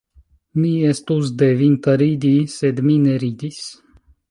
[0.61, 3.63] Mi estus devinta ridi, sed mi ne ridis.